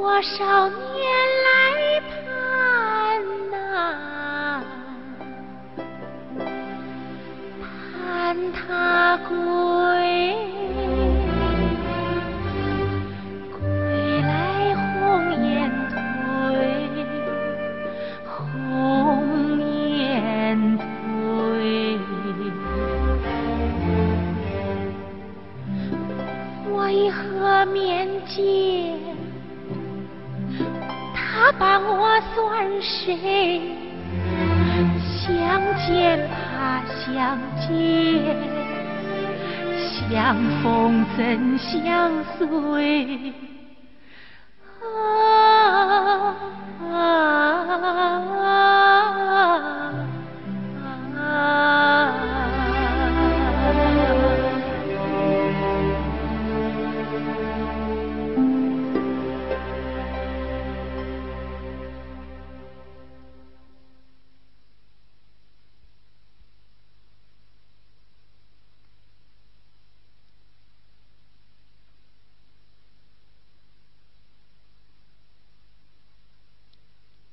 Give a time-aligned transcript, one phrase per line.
[0.00, 0.80] 多少年
[1.44, 2.10] 来盼
[3.50, 3.52] 呐，
[7.92, 9.34] 盼他归，
[13.52, 13.60] 归
[14.22, 14.80] 来红
[15.44, 15.94] 颜褪，
[18.24, 20.88] 红颜褪。
[26.74, 28.99] 为何面见
[31.50, 33.60] 他把我算谁？
[35.02, 38.36] 相见怕相见，
[40.08, 43.32] 相逢怎相随？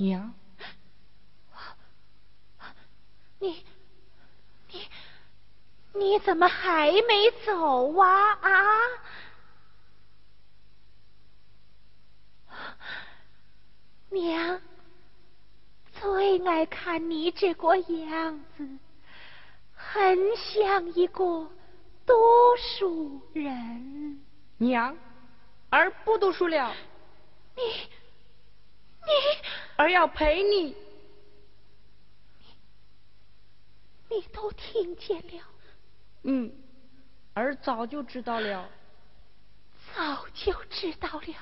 [0.00, 0.32] 娘，
[3.38, 3.66] 你
[4.68, 4.88] 你
[5.92, 8.80] 你怎么还没走啊啊？
[14.08, 14.62] 娘，
[15.92, 18.66] 最爱看你这个样子，
[19.74, 21.46] 很像一个
[22.06, 22.14] 读
[22.56, 24.18] 书人。
[24.56, 24.96] 娘，
[25.68, 26.74] 儿不读书了，
[27.54, 27.62] 你
[29.02, 29.39] 你
[29.80, 30.76] 儿要陪你。
[34.10, 35.44] 你都听见了，
[36.24, 36.52] 嗯，
[37.32, 38.68] 儿早就知道了。
[39.94, 41.34] 早就知道了。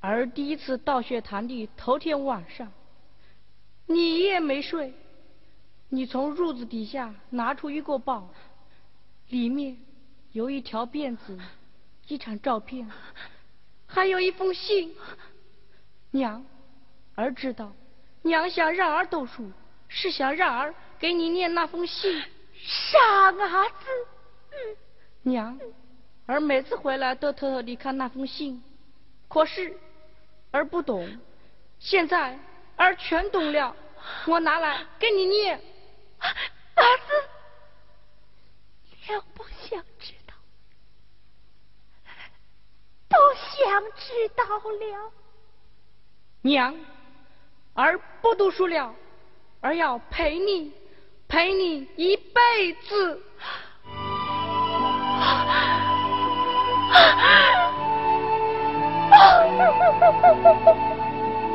[0.00, 2.72] 儿第一次到学堂的头天晚上，
[3.86, 4.92] 你也没睡，
[5.90, 8.28] 你从褥子底下拿出一个包，
[9.28, 9.78] 里面
[10.32, 11.38] 有一条辫子，
[12.08, 12.90] 一张照片，
[13.86, 14.92] 还有一封信。
[16.10, 16.44] 娘，
[17.16, 17.72] 儿知道，
[18.22, 19.50] 娘想让儿读书，
[19.88, 22.22] 是想让儿给你念那封信。
[22.64, 23.74] 傻伢子，
[24.50, 24.76] 嗯，
[25.22, 25.58] 娘，
[26.26, 28.62] 儿每次回来都偷偷地看那封信，
[29.28, 29.76] 可是
[30.50, 31.18] 儿不懂，
[31.78, 32.38] 现在
[32.76, 33.76] 儿全懂了，
[34.26, 35.60] 我拿来给你念。
[36.76, 37.12] 伢子，
[39.06, 40.34] 娘不想知道，
[43.08, 45.12] 不想知道了。
[46.40, 46.74] 娘，
[47.74, 48.94] 而不读书了，
[49.60, 50.72] 而要陪你，
[51.28, 53.20] 陪你一辈子。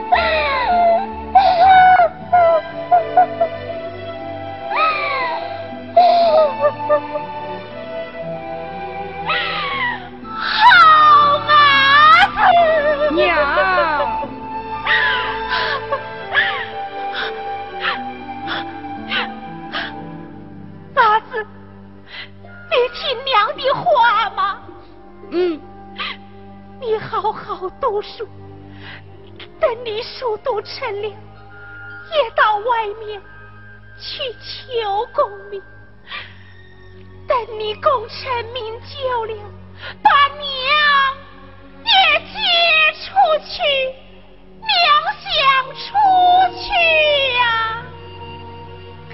[32.11, 33.21] 也到外面
[33.99, 35.61] 去求功名。
[37.27, 39.33] 等你功成名就了，
[40.01, 40.43] 把娘
[41.85, 42.33] 也接
[43.05, 43.07] 出
[43.45, 43.61] 去，
[44.59, 44.69] 娘
[45.21, 45.29] 想
[45.75, 45.85] 出
[46.57, 46.67] 去
[47.37, 47.41] 呀、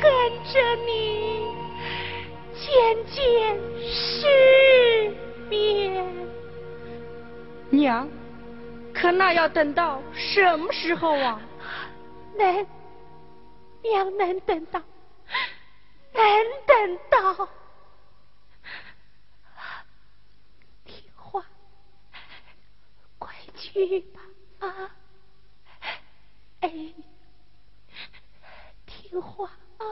[0.02, 0.04] 跟
[0.46, 0.54] 着
[0.86, 0.90] 你
[2.54, 2.64] 渐
[3.08, 3.16] 渐
[3.92, 5.14] 失
[5.50, 6.06] 眠。
[7.70, 8.08] 娘，
[8.94, 11.42] 可那要等到什么时候啊？
[12.38, 12.66] 能，
[13.86, 14.82] 娘能等到，
[16.14, 16.24] 能
[16.66, 17.50] 等到。
[20.86, 21.46] 听话，
[23.20, 24.22] 快去吧
[24.60, 24.96] 啊！
[26.62, 26.94] 哎，
[28.88, 29.86] 听话啊，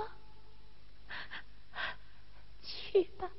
[2.64, 3.30] 去吧，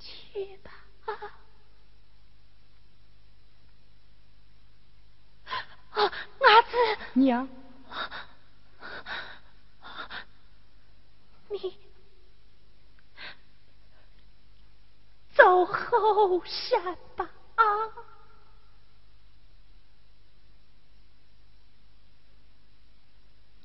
[0.00, 0.72] 去吧
[1.04, 1.12] 啊！
[5.92, 6.76] 啊，伢子，
[7.14, 7.48] 娘，
[11.48, 11.78] 你
[15.34, 17.64] 走后山吧啊！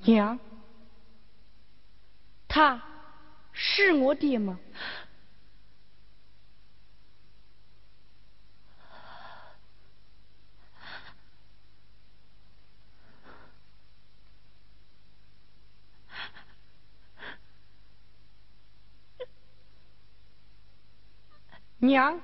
[0.04, 0.40] 娘，
[2.48, 2.82] 他
[3.52, 4.60] 是我爹吗？
[21.84, 22.22] 娘，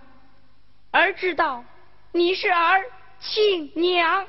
[0.92, 1.64] 儿知道
[2.12, 2.84] 你是儿
[3.20, 4.28] 亲娘。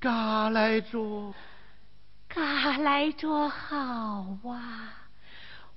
[0.00, 1.34] 来着，
[2.28, 4.94] 嘎来着好啊！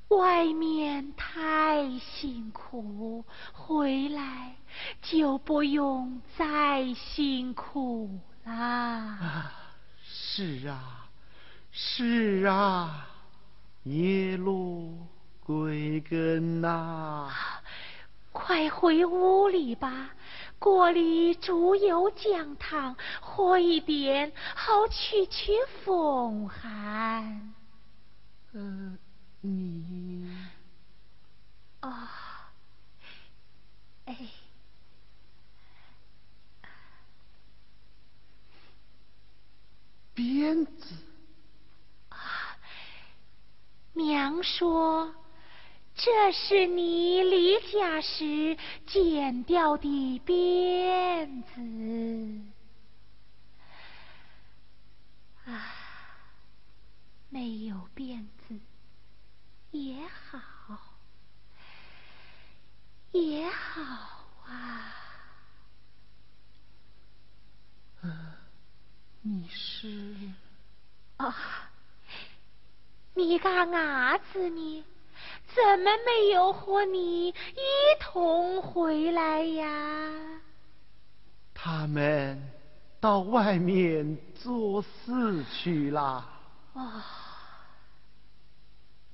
[0.10, 4.56] 外面太辛苦，回来
[5.02, 9.52] 就不用再辛苦啦。
[10.04, 11.10] 是啊，
[11.72, 13.08] 是啊，
[13.84, 15.08] 夜路
[15.40, 17.30] 归根呐！
[18.52, 20.10] 快回屋里吧。
[20.60, 25.54] 锅里煮有姜汤，喝一点，好去去
[25.86, 27.54] 风寒。
[28.52, 28.98] 呃，
[29.40, 30.30] 你
[31.80, 32.52] 啊，
[34.04, 34.18] 哎，
[40.14, 40.94] 鞭子
[42.10, 42.20] 啊，
[43.94, 45.16] 娘说。
[46.04, 52.42] 这是你离家时剪掉的辫子
[55.46, 55.76] 啊！
[57.30, 58.60] 没有辫子
[59.70, 60.80] 也好，
[63.12, 64.96] 也好啊。
[69.22, 70.16] 你是？
[71.18, 71.70] 啊，
[73.14, 74.84] 你个伢子你，
[75.54, 77.34] 怎么没有和你一
[78.00, 80.10] 同回来呀？
[81.54, 82.42] 他们
[83.00, 86.28] 到外面做事去了。
[86.74, 87.04] 哦，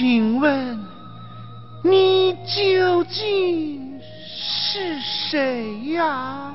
[0.00, 0.78] 请问
[1.82, 6.49] 你究竟是谁呀？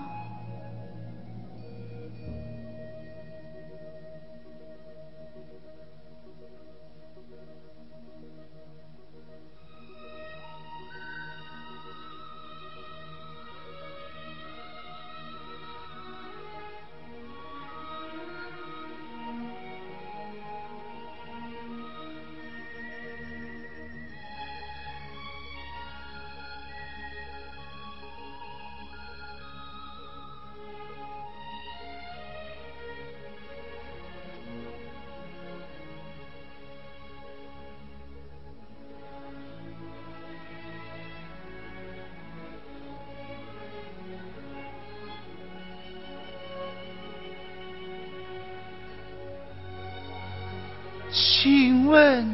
[51.86, 52.28] 请问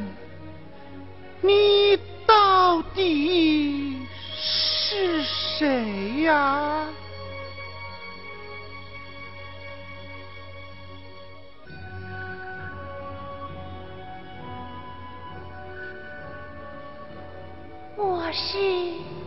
[1.42, 6.88] 你到底是谁呀？
[17.98, 19.21] 我是。